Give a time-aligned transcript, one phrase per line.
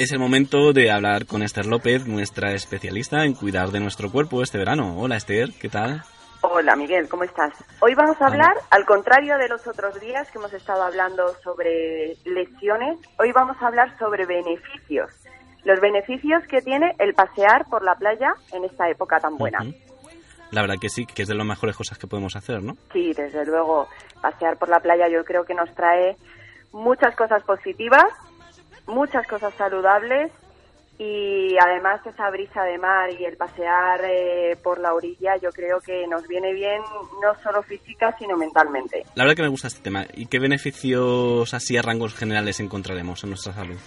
[0.00, 4.42] Es el momento de hablar con Esther López, nuestra especialista en cuidar de nuestro cuerpo
[4.42, 4.98] este verano.
[4.98, 6.02] Hola Esther, ¿qué tal?
[6.40, 7.52] Hola Miguel, ¿cómo estás?
[7.80, 12.16] Hoy vamos a hablar, al contrario de los otros días que hemos estado hablando sobre
[12.24, 15.10] lesiones, hoy vamos a hablar sobre beneficios.
[15.64, 19.58] Los beneficios que tiene el pasear por la playa en esta época tan buena.
[20.50, 22.72] La verdad que sí, que es de las mejores cosas que podemos hacer, ¿no?
[22.94, 23.86] Sí, desde luego,
[24.22, 26.16] pasear por la playa yo creo que nos trae
[26.72, 28.06] muchas cosas positivas
[28.90, 30.30] muchas cosas saludables
[30.98, 35.80] y además esa brisa de mar y el pasear eh, por la orilla yo creo
[35.80, 36.82] que nos viene bien
[37.22, 39.04] no solo física sino mentalmente.
[39.14, 40.04] La verdad que me gusta este tema.
[40.14, 43.78] ¿Y qué beneficios así a rangos generales encontraremos en nuestra salud?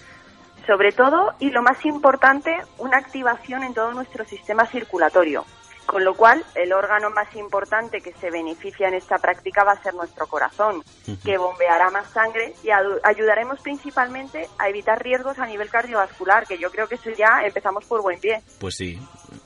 [0.66, 5.44] Sobre todo, y lo más importante, una activación en todo nuestro sistema circulatorio.
[5.86, 9.82] Con lo cual, el órgano más importante que se beneficia en esta práctica va a
[9.82, 10.82] ser nuestro corazón,
[11.22, 16.70] que bombeará más sangre y ayudaremos principalmente a evitar riesgos a nivel cardiovascular, que yo
[16.70, 18.40] creo que eso ya empezamos por buen pie.
[18.58, 18.98] Pues sí.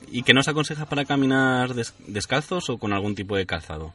[0.07, 3.93] ¿Y qué nos aconsejas para caminar descalzos o con algún tipo de calzado?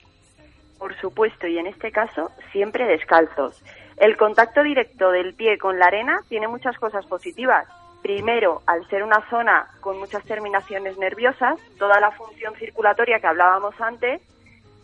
[0.77, 3.63] Por supuesto, y en este caso, siempre descalzos.
[3.97, 7.67] El contacto directo del pie con la arena tiene muchas cosas positivas
[8.03, 13.79] Primero, al ser una zona con muchas terminaciones nerviosas, toda la función circulatoria que hablábamos
[13.79, 14.21] antes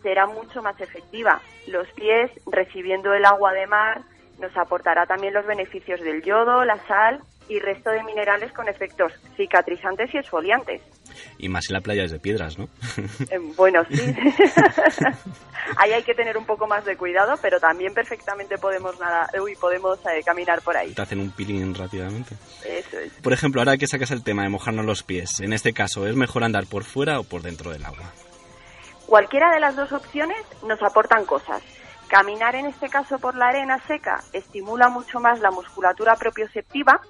[0.02, 1.38] será mucho más efectiva.
[1.68, 4.00] Los pies, recibiendo el agua de mar,
[4.38, 9.12] nos aportará también los beneficios del yodo, la sal y resto de minerales con efectos
[9.36, 10.80] cicatrizantes y exfoliantes.
[11.38, 12.68] Y más en la playa es de piedras, ¿no?
[13.30, 14.00] Eh, bueno, sí.
[15.76, 19.56] ahí hay que tener un poco más de cuidado, pero también perfectamente podemos nada, uy,
[19.56, 20.92] podemos eh, caminar por ahí.
[20.92, 22.34] Te hacen un peeling rápidamente.
[22.64, 23.12] Eso es.
[23.22, 26.16] Por ejemplo, ahora que sacas el tema de mojarnos los pies, en este caso, ¿es
[26.16, 28.12] mejor andar por fuera o por dentro del agua?
[29.06, 31.62] Cualquiera de las dos opciones nos aportan cosas.
[32.08, 37.00] Caminar en este caso por la arena seca estimula mucho más la musculatura propioceptiva,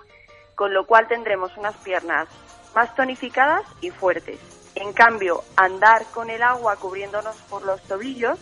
[0.54, 2.28] con lo cual tendremos unas piernas
[2.74, 4.38] más tonificadas y fuertes.
[4.74, 8.38] En cambio, andar con el agua cubriéndonos por los tobillos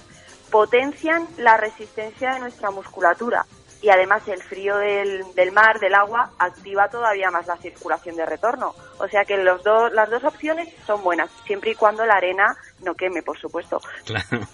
[0.51, 3.45] potencian la resistencia de nuestra musculatura,
[3.81, 8.27] y además el frío del, del, mar, del agua, activa todavía más la circulación de
[8.27, 8.75] retorno.
[8.99, 12.57] O sea que los dos, las dos opciones son buenas, siempre y cuando la arena
[12.83, 13.81] no queme, por supuesto.
[14.05, 14.47] Claro.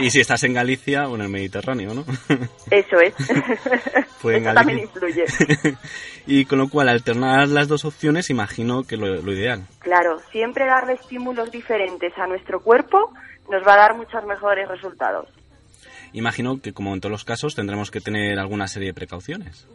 [0.00, 2.04] Y si estás en Galicia o en el Mediterráneo, ¿no?
[2.70, 3.14] Eso es.
[4.22, 5.24] Pues Eso también influye.
[6.28, 9.66] y con lo cual, alternar las dos opciones, imagino que lo, lo ideal.
[9.80, 13.12] Claro, siempre darle estímulos diferentes a nuestro cuerpo
[13.50, 15.28] nos va a dar muchos mejores resultados.
[16.12, 19.66] Imagino que, como en todos los casos, tendremos que tener alguna serie de precauciones.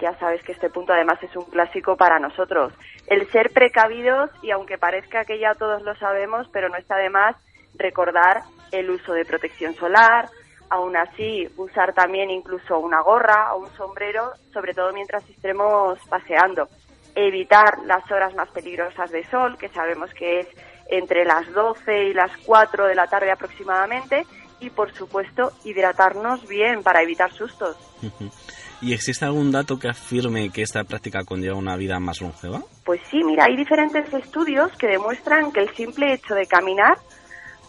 [0.00, 2.72] Ya sabes que este punto además es un clásico para nosotros.
[3.06, 7.10] El ser precavidos, y aunque parezca que ya todos lo sabemos, pero no está de
[7.10, 7.36] más
[7.74, 10.28] recordar el uso de protección solar,
[10.70, 16.68] aún así usar también incluso una gorra o un sombrero, sobre todo mientras estemos paseando.
[17.14, 20.48] Evitar las horas más peligrosas de sol, que sabemos que es
[20.86, 24.24] entre las 12 y las 4 de la tarde aproximadamente,
[24.60, 27.76] y por supuesto hidratarnos bien para evitar sustos.
[28.82, 32.62] ¿Y existe algún dato que afirme que esta práctica conlleva una vida más longeva?
[32.84, 36.98] Pues sí, mira, hay diferentes estudios que demuestran que el simple hecho de caminar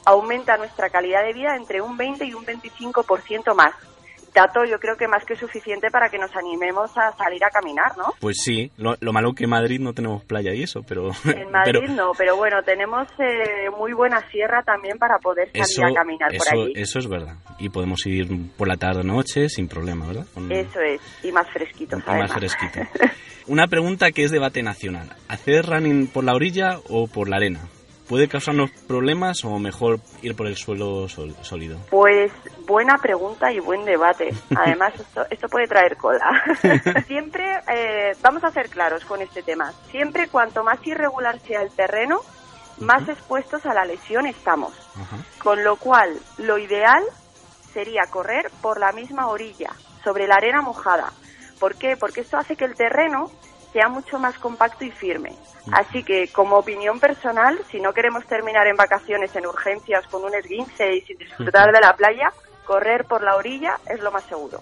[0.06, 3.74] aumenta nuestra calidad de vida entre un 20 y un 25% más
[4.34, 7.98] dato yo creo que más que suficiente para que nos animemos a salir a caminar,
[7.98, 8.14] ¿no?
[8.20, 11.10] Pues sí, lo, malo que en Madrid no tenemos playa y eso, pero...
[11.26, 15.94] En Madrid no, pero bueno, tenemos eh, muy buena sierra también para poder salir a
[15.94, 16.74] caminar por allí.
[16.76, 18.28] Eso es verdad, y podemos ir
[18.58, 20.26] por la tarde-noche sin problema, ¿verdad?
[20.50, 21.98] Eso es, y más fresquito.
[21.98, 22.80] Y más fresquito.
[23.48, 27.62] Una pregunta que es debate nacional, ¿hacer running por la orilla o por la arena?
[28.08, 31.80] ¿Puede causarnos problemas o mejor ir por el suelo sólido?
[31.90, 32.30] Pues
[32.72, 34.34] buena pregunta y buen debate.
[34.56, 36.26] Además, esto, esto puede traer cola.
[37.08, 41.72] Siempre, eh, vamos a ser claros con este tema, siempre cuanto más irregular sea el
[41.72, 42.22] terreno,
[42.80, 44.74] más expuestos a la lesión estamos.
[45.38, 47.04] Con lo cual, lo ideal
[47.74, 49.72] sería correr por la misma orilla,
[50.04, 51.12] sobre la arena mojada.
[51.60, 51.96] ¿Por qué?
[51.98, 53.30] Porque esto hace que el terreno
[53.72, 55.36] sea mucho más compacto y firme.
[55.72, 60.34] Así que, como opinión personal, si no queremos terminar en vacaciones en urgencias con un
[60.34, 62.34] esguince y sin disfrutar de la playa,
[62.66, 64.62] correr por la orilla es lo más seguro.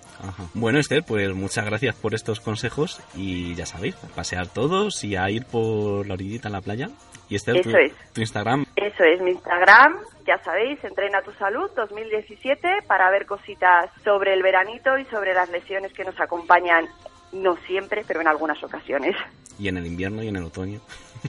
[0.54, 5.30] Bueno, Esther, pues muchas gracias por estos consejos y ya sabéis, pasear todos y a
[5.30, 6.90] ir por la orillita en la playa.
[7.30, 7.94] Y Esther, Eso tu, es.
[8.14, 8.66] tu Instagram.
[8.76, 14.42] Eso es mi Instagram, ya sabéis, Entrena tu Salud 2017 para ver cositas sobre el
[14.42, 16.88] veranito y sobre las lesiones que nos acompañan,
[17.32, 19.16] no siempre, pero en algunas ocasiones,
[19.60, 20.80] Y en el invierno y en el otoño.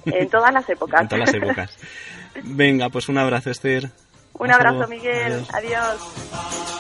[0.07, 1.03] en todas las épocas.
[1.03, 1.79] en todas las épocas.
[2.45, 3.91] Venga, pues un abrazo, Esther.
[4.35, 4.89] Un abrazo.
[4.89, 5.45] Miguel.
[5.53, 5.55] Adiós.
[5.55, 6.80] Adiós.